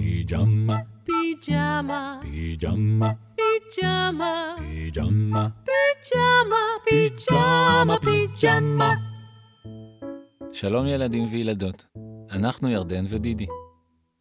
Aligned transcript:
פיג'מה, 0.00 0.78
פיג'מה, 1.04 2.18
פיג'מה, 2.22 3.12
פיג'מה, 3.36 4.54
פיג'מה, 4.56 5.48
פיג'מה, 5.64 6.56
פיג'מה, 6.84 7.96
פיג'מה. 8.00 8.92
שלום 10.52 10.86
ילדים 10.86 11.28
וילדות, 11.32 11.86
אנחנו 12.32 12.68
ירדן 12.68 13.04
ודידי. 13.08 13.46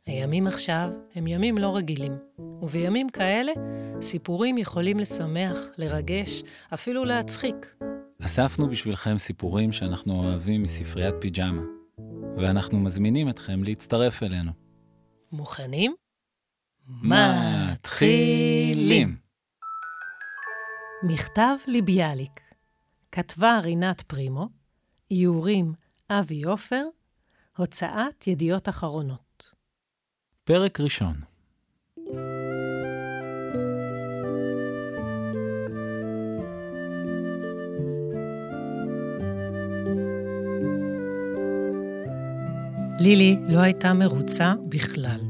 הימים 0.06 0.48
עכשיו 0.48 0.90
הם 1.16 1.28
ימים 1.28 1.58
לא 1.58 1.76
רגילים, 1.76 2.14
ובימים 2.62 3.10
כאלה 3.10 3.52
סיפורים 4.02 4.58
יכולים 4.58 5.00
לשמח, 5.00 5.58
לרגש, 5.78 6.44
אפילו 6.74 7.06
להצחיק. 7.06 7.76
אספנו 8.22 8.70
בשבילכם 8.70 9.18
סיפורים 9.18 9.74
שאנחנו 9.74 10.14
אוהבים 10.14 10.64
מספריית 10.64 11.16
פיג'מה, 11.22 11.62
ואנחנו 12.38 12.80
מזמינים 12.80 13.30
אתכם 13.30 13.64
להצטרף 13.64 14.24
אלינו. 14.24 14.65
מוכנים? 15.36 15.96
מתחילים! 16.88 18.46
מכתב 21.04 21.56
לביאליק 21.68 22.42
כתבה 23.12 23.60
רינת 23.64 24.02
פרימו, 24.02 24.50
איורים 25.12 25.74
אבי 26.10 26.44
עופר, 26.44 26.84
הוצאת 27.58 28.28
ידיעות 28.28 28.70
אחרונות. 28.70 29.54
פרק 30.44 30.80
ראשון 30.80 31.16
לילי 43.00 43.38
לא 43.50 43.60
הייתה 43.60 43.94
מרוצה 43.94 44.54
בכלל. 44.70 45.25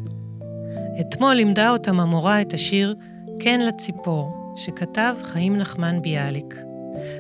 אתמול 1.00 1.34
לימדה 1.34 1.70
אותם 1.70 2.00
המורה 2.00 2.42
את 2.42 2.54
השיר 2.54 2.96
"כן 3.40 3.62
לציפור", 3.62 4.54
שכתב 4.56 5.16
חיים 5.24 5.58
נחמן 5.58 6.02
ביאליק. 6.02 6.56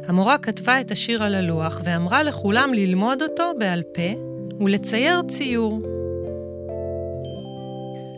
המורה 0.07 0.37
כתבה 0.37 0.81
את 0.81 0.91
השיר 0.91 1.23
על 1.23 1.35
הלוח 1.35 1.81
ואמרה 1.83 2.23
לכולם 2.23 2.73
ללמוד 2.73 3.21
אותו 3.21 3.51
בעל 3.59 3.83
פה 3.95 4.19
ולצייר 4.63 5.21
ציור. 5.27 5.81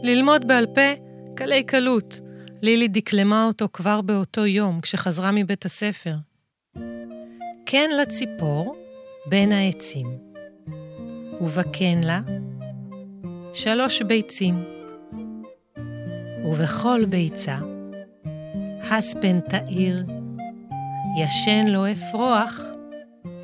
ללמוד 0.04 0.48
בעל 0.48 0.66
פה, 0.66 0.94
קלי 1.36 1.64
קלות. 1.64 2.22
לילי 2.62 2.88
דקלמה 2.88 3.46
אותו 3.46 3.68
כבר 3.74 4.02
באותו 4.02 4.46
יום, 4.46 4.80
כשחזרה 4.82 5.32
מבית 5.32 5.66
הספר. 5.66 6.16
כן 7.66 7.90
לציפור, 8.02 8.76
בין 9.26 9.52
העצים. 9.52 10.08
ובכן 11.42 12.00
לה, 12.04 12.22
שלוש 13.54 14.02
ביצים. 14.02 14.77
ובכל 16.48 17.06
ביצה, 17.10 17.58
הספן 18.92 19.40
תאיר, 19.40 20.06
ישן 21.20 21.68
לו 21.68 21.92
אפרוח, 21.92 22.60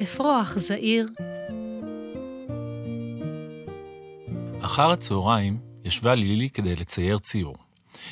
אפרוח 0.04 0.58
זעיר. 0.58 1.10
אחר 4.62 4.92
הצהריים 4.92 5.60
ישבה 5.86 6.16
לילי 6.16 6.50
כדי 6.50 6.76
לצייר 6.76 7.18
ציור. 7.18 7.56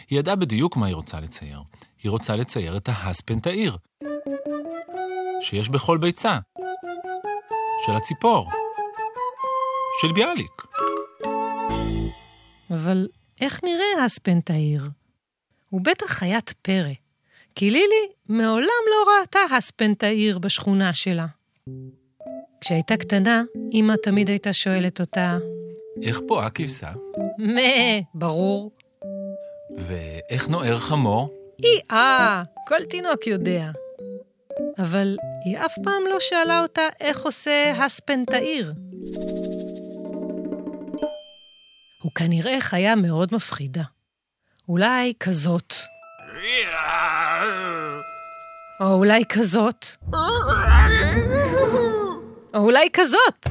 היא 0.10 0.20
ידעה 0.20 0.36
בדיוק 0.36 0.78
מה 0.78 0.86
היא 0.86 0.96
רוצה 0.96 1.20
לצייר. 1.20 1.60
היא 2.04 2.10
רוצה 2.10 2.36
לצייר 2.36 2.78
את 2.78 2.90
ההספנטאיר, 2.90 3.78
שיש 5.42 5.70
בכל 5.70 5.98
ביצה, 5.98 6.40
של 7.86 7.92
הציפור, 7.92 8.50
של 10.02 10.12
ביאליק. 10.12 10.66
אבל 12.72 13.08
איך 13.42 13.64
נראה 13.64 14.06
הספנטאיר? 14.06 14.84
הוא 15.70 15.82
בטח 15.82 16.06
חיית 16.06 16.54
פרא, 16.62 16.94
כי 17.56 17.70
לילי 17.70 18.08
מעולם 18.30 18.84
לא 18.90 19.12
ראתה 19.12 19.40
הספנטאיר 19.58 20.40
בשכונה 20.40 20.94
שלה. 20.94 21.26
כשהייתה 22.62 22.98
קטנה, 22.98 23.44
אמא 23.74 23.94
תמיד 24.04 24.30
הייתה 24.30 24.54
שואלת 24.54 25.00
אותה, 25.00 25.38
איך 26.04 26.22
פועה 26.28 26.50
כבשה? 26.50 26.92
מה, 27.38 27.62
ברור. 28.14 28.72
ואיך 29.78 30.50
נוער 30.50 30.80
חמור? 30.80 31.30
אי-אה, 31.64 32.44
כל 32.68 32.84
תינוק 32.90 33.28
יודע. 33.28 33.72
אבל 34.80 35.18
היא 35.46 35.58
אף 35.58 35.74
פעם 35.84 36.04
לא 36.10 36.18
שאלה 36.20 36.62
אותה 36.62 36.88
איך 37.00 37.22
עושה 37.22 37.74
הספנטאיר. 37.86 38.74
הוא 42.12 42.16
כנראה 42.16 42.62
חיה 42.62 42.96
מאוד 42.96 43.30
מפחידה. 43.36 43.84
אולי 44.70 45.14
כזאת. 45.20 45.74
או 48.80 48.94
אולי 48.94 49.24
כזאת. 49.30 49.86
או 52.54 52.60
אולי 52.60 52.90
כזאת. 52.94 53.48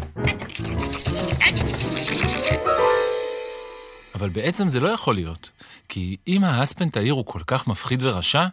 אבל 4.14 4.28
בעצם 4.28 4.68
זה 4.68 4.80
לא 4.80 4.88
יכול 4.88 5.14
להיות, 5.14 5.50
כי 5.88 6.16
אם 6.28 6.44
ההספנטאיר 6.44 7.12
הוא 7.12 7.26
כל 7.26 7.42
כך 7.46 7.66
מפחיד 7.68 8.02
ורשע, 8.02 8.46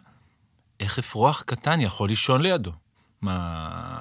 איך 0.80 0.98
אפרוח 0.98 1.42
קטן 1.42 1.80
יכול 1.80 2.08
לישון 2.08 2.42
לידו? 2.42 2.72
מה, 3.22 3.34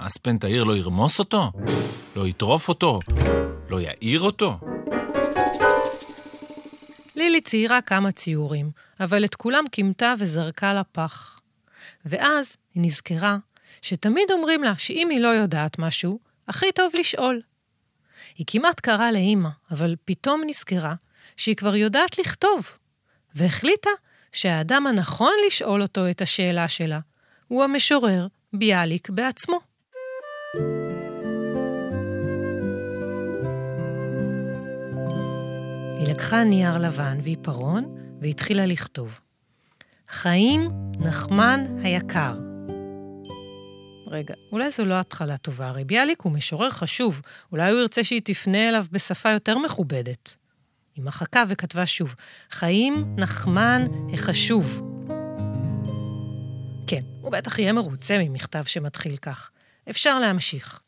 הספנטאיר 0.05 0.63
לא 0.63 0.77
ירמוס 0.77 1.19
אותו? 1.19 1.51
לא 2.15 2.27
יטרוף 2.27 2.69
אותו? 2.69 2.99
לא 3.69 3.79
יעיר 3.79 4.19
אותו? 4.21 4.59
לילי 7.17 7.41
ציירה 7.41 7.81
כמה 7.81 8.11
ציורים, 8.11 8.71
אבל 8.99 9.25
את 9.25 9.35
כולם 9.35 9.63
כימתה 9.71 10.13
וזרקה 10.19 10.73
לפח. 10.73 11.39
ואז 12.05 12.57
היא 12.73 12.83
נזכרה 12.83 13.37
שתמיד 13.81 14.31
אומרים 14.31 14.63
לה 14.63 14.73
שאם 14.77 15.09
היא 15.11 15.19
לא 15.19 15.27
יודעת 15.27 15.79
משהו, 15.79 16.19
הכי 16.47 16.71
טוב 16.75 16.93
לשאול. 16.99 17.41
היא 18.37 18.45
כמעט 18.49 18.79
קראה 18.79 19.11
לאימא, 19.11 19.49
אבל 19.71 19.95
פתאום 20.05 20.41
נזכרה 20.45 20.95
שהיא 21.37 21.55
כבר 21.55 21.75
יודעת 21.75 22.17
לכתוב, 22.19 22.77
והחליטה 23.35 23.89
שהאדם 24.31 24.87
הנכון 24.87 25.33
לשאול 25.47 25.81
אותו 25.81 26.09
את 26.09 26.21
השאלה 26.21 26.67
שלה 26.67 26.99
הוא 27.47 27.63
המשורר 27.63 28.27
ביאליק 28.53 29.09
בעצמו. 29.09 29.59
היא 30.53 30.86
לקחה 36.17 36.43
נייר 36.43 36.77
לבן 36.77 37.17
ועיפרון 37.23 37.95
והתחילה 38.21 38.65
לכתוב. 38.65 39.19
חיים 40.09 40.71
נחמן 40.99 41.65
היקר. 41.83 42.37
רגע, 44.07 44.33
אולי 44.51 44.71
זו 44.71 44.85
לא 44.85 44.93
התחלה 44.93 45.37
טובה, 45.37 45.67
הרי 45.67 45.83
ביאליק 45.83 46.21
הוא 46.21 46.31
משורר 46.31 46.69
חשוב, 46.69 47.21
אולי 47.51 47.71
הוא 47.71 47.79
ירצה 47.79 48.03
שהיא 48.03 48.21
תפנה 48.23 48.69
אליו 48.69 48.85
בשפה 48.91 49.29
יותר 49.29 49.57
מכובדת. 49.57 50.35
היא 50.95 51.05
מחקה 51.05 51.43
וכתבה 51.49 51.85
שוב, 51.85 52.15
חיים 52.51 53.15
נחמן 53.17 53.87
החשוב. 54.13 54.81
כן, 56.87 57.01
הוא 57.21 57.31
בטח 57.31 57.59
יהיה 57.59 57.73
מרוצה 57.73 58.17
ממכתב 58.17 58.63
שמתחיל 58.63 59.17
כך. 59.17 59.49
אפשר 59.89 60.19
להמשיך. 60.19 60.81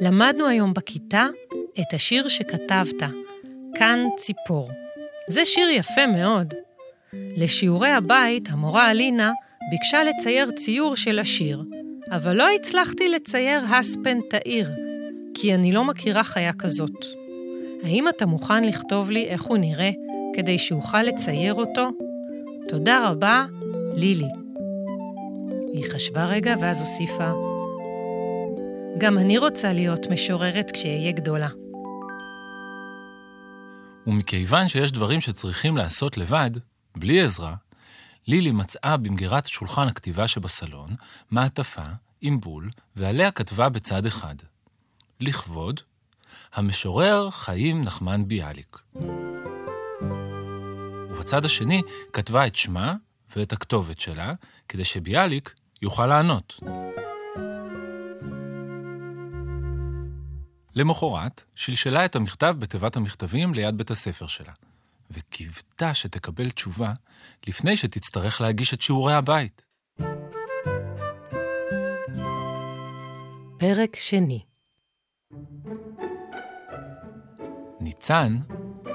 למדנו 0.00 0.46
היום 0.46 0.74
בכיתה 0.74 1.26
את 1.80 1.94
השיר 1.94 2.28
שכתבת, 2.28 3.02
כאן 3.74 4.06
ציפור. 4.16 4.70
זה 5.28 5.46
שיר 5.46 5.68
יפה 5.68 6.06
מאוד. 6.06 6.54
לשיעורי 7.36 7.90
הבית, 7.90 8.48
המורה 8.50 8.90
אלינה 8.90 9.32
ביקשה 9.70 10.04
לצייר 10.04 10.50
ציור 10.50 10.96
של 10.96 11.18
השיר, 11.18 11.62
אבל 12.10 12.36
לא 12.36 12.48
הצלחתי 12.54 13.08
לצייר 13.08 13.64
הספן 13.64 14.18
תאיר, 14.30 14.70
כי 15.34 15.54
אני 15.54 15.72
לא 15.72 15.84
מכירה 15.84 16.24
חיה 16.24 16.52
כזאת. 16.52 17.04
האם 17.84 18.08
אתה 18.08 18.26
מוכן 18.26 18.64
לכתוב 18.64 19.10
לי 19.10 19.24
איך 19.24 19.42
הוא 19.42 19.56
נראה, 19.56 19.90
כדי 20.34 20.58
שאוכל 20.58 21.02
לצייר 21.02 21.54
אותו? 21.54 21.88
תודה 22.68 23.08
רבה, 23.08 23.46
לילי. 23.94 24.28
היא 25.72 25.84
חשבה 25.84 26.26
רגע 26.26 26.54
ואז 26.60 26.80
הוסיפה, 26.80 27.32
גם 28.98 29.18
אני 29.18 29.38
רוצה 29.38 29.72
להיות 29.72 30.06
משוררת 30.10 30.70
כשאהיה 30.70 31.12
גדולה. 31.12 31.48
ומכיוון 34.06 34.68
שיש 34.68 34.92
דברים 34.92 35.20
שצריכים 35.20 35.76
לעשות 35.76 36.16
לבד, 36.16 36.50
בלי 36.96 37.22
עזרה, 37.22 37.54
לילי 38.26 38.52
מצאה 38.52 38.96
במגירת 38.96 39.46
שולחן 39.46 39.88
הכתיבה 39.88 40.28
שבסלון 40.28 40.94
מעטפה 41.30 41.82
עם 42.20 42.40
בול, 42.40 42.70
ועליה 42.96 43.30
כתבה 43.30 43.68
בצד 43.68 44.06
אחד, 44.06 44.34
לכבוד 45.20 45.80
המשורר 46.54 47.30
חיים 47.30 47.80
נחמן 47.80 48.28
ביאליק. 48.28 48.78
ובצד 51.10 51.44
השני 51.44 51.82
כתבה 52.12 52.46
את 52.46 52.54
שמה 52.54 52.94
ואת 53.36 53.52
הכתובת 53.52 54.00
שלה, 54.00 54.32
כדי 54.68 54.84
שביאליק 54.84 55.54
יוכל 55.82 56.06
לענות. 56.06 56.60
למחרת, 60.76 61.44
שלשלה 61.54 62.04
את 62.04 62.16
המכתב 62.16 62.54
בתיבת 62.58 62.96
המכתבים 62.96 63.54
ליד 63.54 63.78
בית 63.78 63.90
הספר 63.90 64.26
שלה, 64.26 64.52
וקיוותה 65.10 65.94
שתקבל 65.94 66.50
תשובה 66.50 66.92
לפני 67.48 67.76
שתצטרך 67.76 68.40
להגיש 68.40 68.74
את 68.74 68.80
שיעורי 68.80 69.14
הבית. 69.14 69.62
פרק 73.58 73.96
שני 73.96 74.40
ניצן 77.80 78.36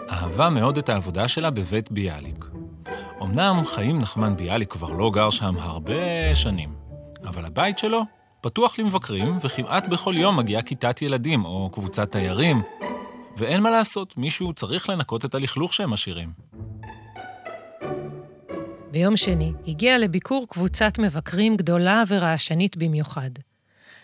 אהבה 0.10 0.50
מאוד 0.50 0.78
את 0.78 0.90
העבודה 0.90 1.28
שלה 1.28 1.50
בבית 1.50 1.92
ביאליק. 1.92 2.46
אמנם 3.22 3.62
חיים 3.66 4.00
נחמן 4.00 4.36
ביאליק 4.36 4.72
כבר 4.72 4.90
לא 4.90 5.12
גר 5.14 5.30
שם 5.30 5.58
הרבה 5.58 6.36
שנים, 6.36 6.76
אבל 7.24 7.46
הבית 7.46 7.78
שלו 7.78 8.19
פתוח 8.42 8.80
למבקרים, 8.80 9.38
וכמעט 9.42 9.88
בכל 9.88 10.14
יום 10.18 10.38
מגיעה 10.38 10.62
כיתת 10.62 11.02
ילדים 11.02 11.46
או 11.46 11.70
קבוצת 11.74 12.12
תיירים, 12.12 12.62
ואין 13.38 13.62
מה 13.62 13.70
לעשות, 13.70 14.18
מישהו 14.18 14.54
צריך 14.54 14.90
לנקות 14.90 15.26
את 15.26 15.36
הלכלוך 15.36 15.74
שהם 15.74 15.90
משאירים. 15.90 16.30
ביום 18.92 19.18
שני 19.18 19.54
הגיעה 19.68 19.98
לביקור 19.98 20.46
קבוצת 20.50 21.00
מבקרים 21.00 21.58
גדולה 21.58 22.04
ורעשנית 22.08 22.78
במיוחד. 22.78 23.30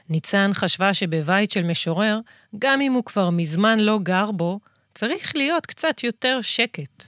ניצן 0.09 0.51
חשבה 0.53 0.93
שבבית 0.93 1.51
של 1.51 1.63
משורר, 1.63 2.19
גם 2.59 2.81
אם 2.81 2.93
הוא 2.93 3.03
כבר 3.03 3.29
מזמן 3.29 3.79
לא 3.79 3.99
גר 4.03 4.31
בו, 4.31 4.59
צריך 4.93 5.35
להיות 5.35 5.65
קצת 5.65 6.03
יותר 6.03 6.39
שקט. 6.41 7.03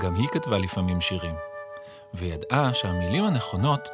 גם 0.00 0.14
היא 0.14 0.28
כתבה 0.32 0.58
לפעמים 0.58 1.00
שירים, 1.00 1.34
וידעה 2.14 2.74
שהמילים 2.74 3.24
הנכונות 3.24 3.88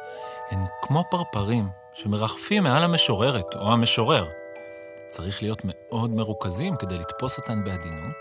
הן 0.51 0.59
כמו 0.81 1.03
פרפרים 1.11 1.67
שמרחפים 1.97 2.63
מעל 2.63 2.83
המשוררת 2.83 3.55
או 3.55 3.71
המשורר. 3.71 4.29
צריך 5.09 5.43
להיות 5.43 5.61
מאוד 5.63 6.11
מרוכזים 6.11 6.75
כדי 6.79 6.97
לתפוס 6.97 7.37
אותן 7.37 7.63
בעדינות 7.63 8.15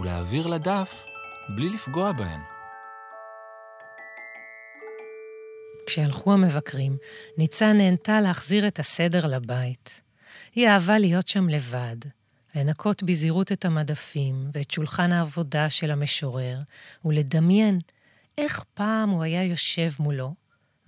ולהעביר 0.00 0.46
לדף 0.46 1.04
בלי 1.56 1.68
לפגוע 1.68 2.12
בהן. 2.12 2.40
כשהלכו 5.86 6.32
המבקרים, 6.32 6.96
ניצן 7.38 7.76
נהנתה 7.76 8.20
להחזיר 8.20 8.66
את 8.68 8.78
הסדר 8.78 9.26
לבית. 9.26 10.00
היא 10.54 10.68
אהבה 10.68 10.98
להיות 10.98 11.28
שם 11.28 11.48
לבד, 11.48 11.96
לנקות 12.54 13.02
בזהירות 13.02 13.52
את 13.52 13.64
המדפים 13.64 14.50
ואת 14.52 14.70
שולחן 14.70 15.12
העבודה 15.12 15.70
של 15.70 15.90
המשורר, 15.90 16.58
ולדמיין 17.04 17.78
איך 18.38 18.64
פעם 18.74 19.10
הוא 19.10 19.22
היה 19.22 19.44
יושב 19.44 19.88
מולו 19.98 20.34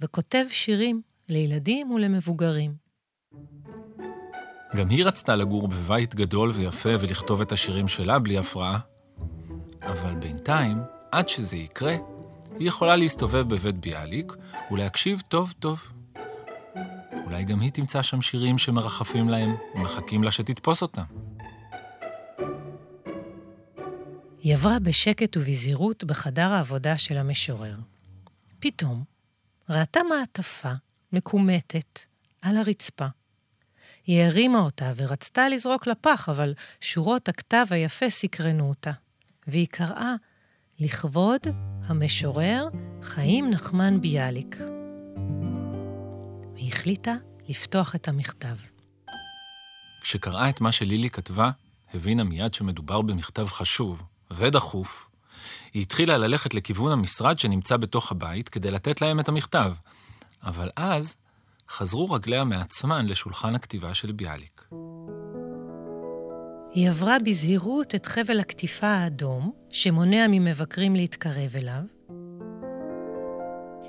וכותב 0.00 0.44
שירים 0.50 1.03
לילדים 1.28 1.90
ולמבוגרים. 1.90 2.75
גם 4.76 4.88
היא 4.88 5.04
רצתה 5.04 5.36
לגור 5.36 5.69
בבית 5.69 6.14
גדול 6.14 6.50
ויפה 6.50 6.88
ולכתוב 7.00 7.40
את 7.40 7.52
השירים 7.52 7.88
שלה 7.88 8.19
בלי 8.19 8.38
הפרעה, 8.38 8.78
אבל 9.82 10.14
בינתיים, 10.14 10.78
עד 11.12 11.28
שזה 11.28 11.56
יקרה, 11.56 11.96
היא 12.58 12.69
יכולה 12.69 12.96
להסתובב 12.96 13.48
בבית 13.48 13.78
ביאליק 13.78 14.32
ולהקשיב 14.70 15.22
טוב 15.28 15.54
טוב. 15.58 15.82
אולי 17.25 17.44
גם 17.44 17.60
היא 17.60 17.70
תמצא 17.70 18.02
שם 18.02 18.22
שירים 18.22 18.58
שמרחפים 18.58 19.28
להם 19.28 19.56
ומחכים 19.75 20.22
לה 20.22 20.30
שתתפוס 20.30 20.82
אותם. 20.82 21.02
היא 24.40 24.54
עברה 24.54 24.78
בשקט 24.78 25.36
ובזהירות 25.36 26.04
בחדר 26.04 26.52
העבודה 26.52 26.98
של 26.98 27.16
המשורר. 27.16 27.76
פתאום 28.58 29.04
ראתה 29.70 30.00
מעטפה 30.10 30.72
מקומטת 31.12 32.00
על 32.43 32.56
הרצפה. 32.56 33.06
היא 34.06 34.22
הרימה 34.22 34.58
אותה 34.58 34.93
ורצתה 34.96 35.49
לזרוק 35.49 35.87
לפח, 35.87 36.28
אבל 36.28 36.55
שורות 36.81 37.28
הכתב 37.28 37.66
היפה 37.70 38.10
סקרנו 38.10 38.69
אותה, 38.69 38.93
והיא 39.46 39.66
קראה 39.70 40.14
לכבוד 40.81 41.40
המשורר 41.87 42.69
חיים 43.02 43.50
נחמן 43.50 44.00
ביאליק. 44.00 44.56
היא 46.56 46.72
החליטה 46.72 47.14
לפתוח 47.49 47.94
את 47.94 48.08
המכתב. 48.08 48.56
כשקראה 50.02 50.50
את 50.50 50.61
מה 50.61 50.72
שלילי 50.72 51.11
כתבה, 51.11 51.50
הבינה 51.94 52.25
מיד 52.25 52.54
שמדובר 52.54 53.02
במכתב 53.02 53.46
חשוב 53.46 54.02
ודחוף. 54.31 55.08
היא 55.75 55.82
התחילה 55.82 56.19
ללכת 56.19 56.54
לכיוון 56.54 56.93
המשרד 56.93 57.38
שנמצא 57.38 57.76
בתוך 57.76 58.12
הבית 58.12 58.49
כדי 58.49 58.70
לתת 58.70 59.00
להם 59.00 59.20
את 59.20 59.28
המכתב, 59.28 59.75
אבל 60.44 60.70
אז 60.76 61.17
חזרו 61.70 62.11
רגליה 62.11 62.44
מעצמן 62.44 63.06
לשולחן 63.06 63.55
הכתיבה 63.55 63.94
של 63.94 64.12
ביאליק. 64.12 64.69
היא 66.75 66.90
עברה 66.90 67.17
בזהירות 67.25 67.94
את 67.94 68.06
חבל 68.06 68.40
הקטיפה 68.40 68.87
האדום, 68.87 69.52
שמונע 69.73 70.26
ממבקרים 70.29 70.96
להתקרב 70.96 71.56
אליו, 71.56 71.82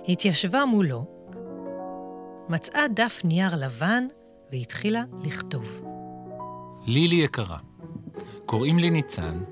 התיישבה 0.07 0.66
מולו, 0.66 1.06
מצאה 2.50 2.88
דף 2.88 3.22
נייר 3.24 3.56
לבן 3.56 4.04
והתחילה 4.51 5.04
לכתוב. 5.24 5.81
לילי 6.86 7.16
יקרה, 7.16 7.57
קוראים 8.46 8.80
לי 8.80 8.90
ניצן. 8.90 9.44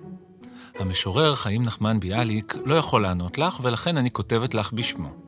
המשורר 0.79 1.35
חיים 1.35 1.63
נחמן 1.63 1.99
ביאליק 1.99 2.55
לא 2.65 2.75
יכול 2.75 3.01
לענות 3.01 3.37
לך, 3.37 3.59
ולכן 3.63 3.97
אני 3.97 4.11
כותבת 4.11 4.53
לך 4.53 4.73
בשמו. 4.73 5.26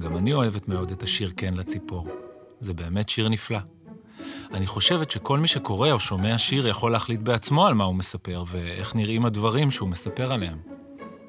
גם 0.00 0.16
אני 0.16 0.32
אוהבת 0.32 0.68
מאוד 0.68 0.90
את 0.90 1.02
השיר 1.02 1.32
"כן 1.36 1.54
לציפור". 1.54 2.08
זה 2.60 2.74
באמת 2.74 3.08
שיר 3.08 3.28
נפלא. 3.28 3.58
אני 4.52 4.66
חושבת 4.66 5.10
שכל 5.10 5.38
מי 5.38 5.48
שקורא 5.48 5.92
או 5.92 5.98
שומע 5.98 6.38
שיר 6.38 6.66
יכול 6.66 6.92
להחליט 6.92 7.20
בעצמו 7.20 7.66
על 7.66 7.74
מה 7.74 7.84
הוא 7.84 7.94
מספר 7.94 8.44
ואיך 8.48 8.96
נראים 8.96 9.26
הדברים 9.26 9.70
שהוא 9.70 9.88
מספר 9.88 10.32
עליהם. 10.32 10.58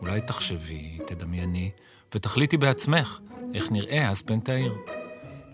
אולי 0.02 0.22
תחשבי, 0.22 1.00
תדמייני, 1.08 1.72
ותחליטי 2.16 2.58
בעצמך 2.58 3.20
איך 3.54 3.72
נראה 3.72 4.12
אספן 4.12 4.40
העיר. 4.48 4.76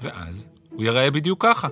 ואז 0.02 0.48
הוא 0.70 0.84
ייראה 0.84 1.12
בדיוק 1.12 1.46
ככה. 1.46 1.68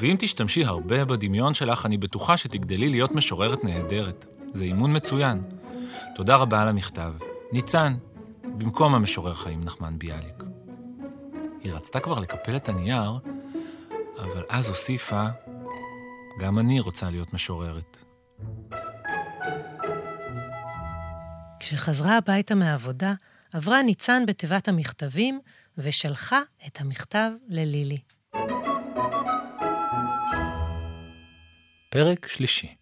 ואם 0.00 0.16
תשתמשי 0.18 0.64
הרבה 0.64 1.04
בדמיון 1.04 1.54
שלך, 1.54 1.86
אני 1.86 1.96
בטוחה 1.96 2.36
שתגדלי 2.36 2.88
להיות 2.88 3.12
משוררת 3.12 3.64
נהדרת. 3.64 4.26
זה 4.54 4.64
אימון 4.64 4.96
מצוין. 4.96 5.42
תודה 6.14 6.36
רבה 6.36 6.62
על 6.62 6.68
המכתב. 6.68 7.12
ניצן, 7.52 7.94
במקום 8.44 8.94
המשורר 8.94 9.32
חיים 9.32 9.64
נחמן 9.64 9.98
ביאליק. 9.98 10.39
היא 11.60 11.72
רצתה 11.72 12.00
כבר 12.00 12.18
לקפל 12.18 12.56
את 12.56 12.68
הנייר, 12.68 13.18
אבל 14.18 14.44
אז 14.48 14.68
הוסיפה, 14.68 15.26
גם 16.40 16.58
אני 16.58 16.80
רוצה 16.80 17.10
להיות 17.10 17.34
משוררת. 17.34 17.96
כשחזרה 21.60 22.16
הביתה 22.16 22.54
מהעבודה, 22.54 23.14
עברה 23.52 23.82
ניצן 23.82 24.26
בתיבת 24.26 24.68
המכתבים 24.68 25.40
ושלחה 25.78 26.40
את 26.66 26.80
המכתב 26.80 27.30
ללילי. 27.48 27.98
פרק 31.90 32.26
שלישי 32.26 32.74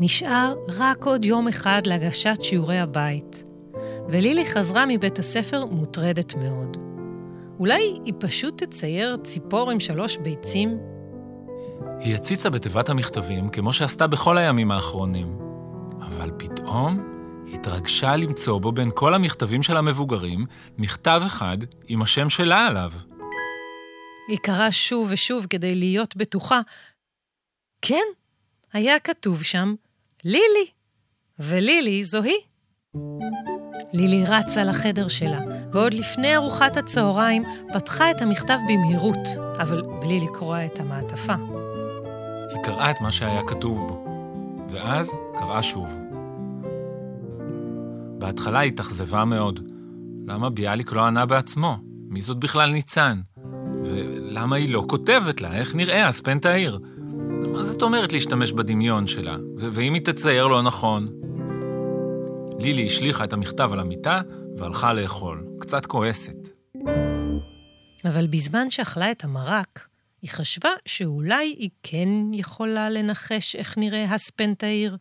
נשאר 0.00 0.54
רק 0.68 1.04
עוד 1.04 1.24
יום 1.24 1.48
אחד 1.48 1.82
להגשת 1.86 2.38
שיעורי 2.42 2.78
הבית, 2.78 3.44
ולילי 4.08 4.46
חזרה 4.46 4.84
מבית 4.88 5.18
הספר 5.18 5.66
מוטרדת 5.66 6.34
מאוד. 6.34 6.76
אולי 7.58 7.98
היא 8.04 8.14
פשוט 8.18 8.62
תצייר 8.62 9.16
ציפור 9.24 9.70
עם 9.70 9.80
שלוש 9.80 10.16
ביצים? 10.16 10.78
היא 12.00 12.14
הציצה 12.14 12.50
בתיבת 12.50 12.88
המכתבים 12.88 13.48
כמו 13.48 13.72
שעשתה 13.72 14.06
בכל 14.06 14.38
הימים 14.38 14.70
האחרונים, 14.70 15.38
אבל 16.00 16.30
פתאום 16.38 17.12
התרגשה 17.52 18.16
למצוא 18.16 18.58
בו 18.60 18.72
בין 18.72 18.90
כל 18.94 19.14
המכתבים 19.14 19.62
של 19.62 19.76
המבוגרים 19.76 20.46
מכתב 20.78 21.22
אחד 21.26 21.58
עם 21.88 22.02
השם 22.02 22.28
שלה 22.28 22.66
עליו. 22.66 22.90
היא 24.28 24.38
קראה 24.38 24.72
שוב 24.72 25.08
ושוב 25.12 25.46
כדי 25.50 25.74
להיות 25.74 26.16
בטוחה. 26.16 26.60
כן, 27.82 28.04
היה 28.72 29.00
כתוב 29.00 29.42
שם 29.42 29.74
לילי, 30.24 30.66
ולילי 31.38 32.04
זו 32.04 32.22
היא. 32.22 33.61
לילי 33.92 34.24
רצה 34.24 34.64
לחדר 34.64 35.08
שלה, 35.08 35.40
ועוד 35.72 35.94
לפני 35.94 36.36
ארוחת 36.36 36.76
הצהריים 36.76 37.42
פתחה 37.72 38.10
את 38.10 38.22
המכתב 38.22 38.58
במהירות, 38.68 39.28
אבל 39.58 39.82
בלי 40.00 40.20
לקרוע 40.20 40.64
את 40.64 40.80
המעטפה. 40.80 41.34
היא 42.50 42.62
קראה 42.62 42.90
את 42.90 43.00
מה 43.00 43.12
שהיה 43.12 43.40
כתוב 43.46 43.78
בו, 43.78 44.04
ואז 44.70 45.10
קראה 45.38 45.62
שוב. 45.62 45.96
בהתחלה 48.18 48.58
היא 48.58 48.72
התאכזבה 48.72 49.24
מאוד. 49.24 49.60
למה 50.26 50.50
ביאליק 50.50 50.92
לא 50.92 51.00
ענה 51.00 51.26
בעצמו? 51.26 51.76
מי 52.08 52.20
זאת 52.20 52.38
בכלל 52.38 52.70
ניצן? 52.70 53.20
ולמה 53.84 54.56
היא 54.56 54.72
לא 54.72 54.84
כותבת 54.88 55.40
לה 55.40 55.54
איך 55.54 55.74
נראה 55.74 56.08
אספנט 56.08 56.46
העיר? 56.46 56.78
מה 57.52 57.64
זאת 57.64 57.82
אומרת 57.82 58.12
להשתמש 58.12 58.52
בדמיון 58.52 59.06
שלה? 59.06 59.36
ואם 59.56 59.94
היא 59.94 60.02
תצייר 60.02 60.46
לא 60.46 60.62
נכון? 60.62 61.08
לילי 62.62 62.86
השליכה 62.86 63.24
את 63.24 63.32
המכתב 63.32 63.70
על 63.72 63.80
המיטה 63.80 64.20
והלכה 64.56 64.92
לאכול, 64.92 65.46
קצת 65.60 65.86
כועסת. 65.86 66.36
אבל 68.04 68.26
בזמן 68.26 68.70
שאכלה 68.70 69.10
את 69.10 69.24
המרק, 69.24 69.88
היא 70.22 70.30
חשבה 70.30 70.68
שאולי 70.86 71.56
היא 71.58 71.70
כן 71.82 72.08
יכולה 72.32 72.90
לנחש 72.90 73.56
איך 73.56 73.78
נראה 73.78 74.04
הספנטאיר. 74.04 74.96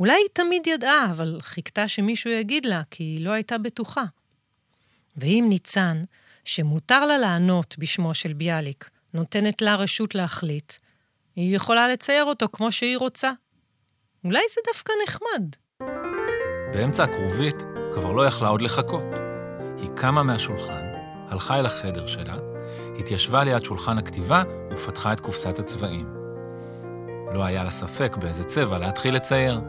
אולי 0.00 0.12
היא 0.12 0.28
תמיד 0.32 0.66
ידעה, 0.66 1.10
אבל 1.10 1.38
חיכתה 1.40 1.88
שמישהו 1.88 2.30
יגיד 2.30 2.64
לה, 2.66 2.82
כי 2.90 3.04
היא 3.04 3.24
לא 3.24 3.30
הייתה 3.30 3.58
בטוחה. 3.58 4.04
ואם 5.16 5.46
ניצן, 5.48 6.02
שמותר 6.44 7.06
לה 7.06 7.18
לענות 7.18 7.74
בשמו 7.78 8.14
של 8.14 8.32
ביאליק, 8.32 8.90
נותנת 9.14 9.62
לה 9.62 9.76
רשות 9.76 10.14
להחליט, 10.14 10.72
היא 11.36 11.56
יכולה 11.56 11.88
לצייר 11.88 12.24
אותו 12.24 12.46
כמו 12.52 12.72
שהיא 12.72 12.96
רוצה. 12.96 13.32
אולי 14.24 14.42
זה 14.54 14.60
דווקא 14.66 14.92
נחמד. 15.06 15.67
באמצע 16.72 17.04
הכרובית 17.04 17.64
כבר 17.92 18.12
לא 18.12 18.26
יכלה 18.26 18.48
עוד 18.48 18.62
לחכות. 18.62 19.04
היא 19.76 19.88
קמה 19.94 20.22
מהשולחן, 20.22 20.84
הלכה 21.28 21.58
אל 21.58 21.66
החדר 21.66 22.06
שלה, 22.06 22.34
התיישבה 22.98 23.44
ליד 23.44 23.64
שולחן 23.64 23.98
הכתיבה 23.98 24.42
ופתחה 24.70 25.12
את 25.12 25.20
קופסת 25.20 25.58
הצבעים. 25.58 26.06
לא 27.32 27.44
היה 27.44 27.64
לה 27.64 27.70
ספק 27.70 28.16
באיזה 28.20 28.44
צבע 28.44 28.78
להתחיל 28.78 29.14
לצייר. 29.14 29.60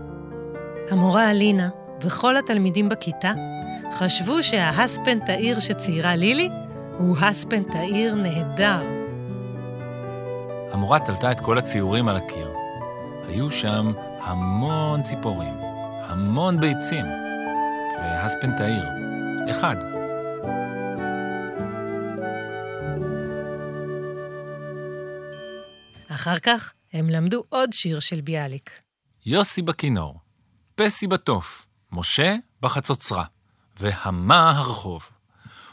המורה 0.90 1.32
אלינה 1.32 1.70
וכל 2.02 2.38
התלמידים 2.38 2.90
בכיתה 2.90 3.34
חשבו 3.94 4.44
שההספן 4.44 5.20
תאיר 5.20 5.60
שציירה 5.60 6.16
לילי 6.16 6.50
הוא 6.98 7.18
הספן 7.22 7.64
תאיר 7.64 8.16
נהדר. 8.16 8.82
המורה 10.72 11.00
תלתה 11.00 11.32
את 11.32 11.40
כל 11.40 11.58
הציורים 11.58 12.08
על 12.08 12.16
הקיר. 12.16 12.50
היו 13.28 13.52
שם 13.52 13.92
המון 14.22 15.02
ציפורים, 15.02 15.54
המון 16.10 16.60
ביצים, 16.60 17.06
והספן 18.00 18.58
תאיר, 18.58 18.84
אחד. 19.52 19.76
אחר 26.08 26.40
כך 26.40 26.74
הם 26.94 27.10
למדו 27.10 27.44
עוד 27.50 27.74
שיר 27.74 28.00
של 28.00 28.22
ביאליק. 28.22 28.72
יוסי 29.26 29.62
בכינור, 29.62 30.20
פסי 30.76 31.08
בתוף, 31.08 31.66
משה 31.92 32.36
בחצוצרה, 32.62 33.26
והמה 33.80 34.50
הרחוב. 34.58 35.10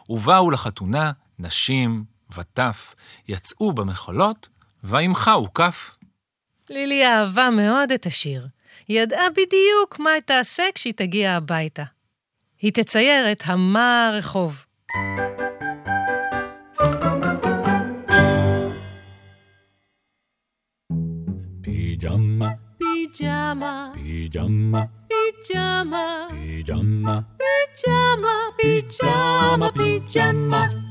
ובאו 0.08 0.50
לחתונה 0.50 1.12
נשים 1.38 2.04
וטף, 2.36 2.94
יצאו 3.28 3.72
במחולות, 3.72 4.48
ועמך 4.82 5.28
הוקף. 5.28 5.96
לילי 6.70 7.06
אהבה 7.06 7.50
מאוד 7.50 7.92
את 7.92 8.06
השיר. 8.06 8.46
היא 8.88 9.00
ידעה 9.00 9.30
בדיוק 9.30 9.98
מה 9.98 10.10
היא 10.10 10.22
תעשה 10.22 10.64
כשהיא 10.74 10.94
תגיע 10.96 11.32
הביתה. 11.32 11.82
היא 12.60 12.72
תצייר 12.72 13.32
את 13.32 13.42
המה 13.46 14.08
הרחוב. 14.08 14.64
פיג'מה, 21.62 22.50
Pijama, 22.78 23.92
פיג'מה, 23.94 24.82
pijama, 25.08 26.28
פיג'מה, 26.30 27.24
pijama, 27.38 28.34
pijama, 28.58 29.68
pijama. 29.72 30.85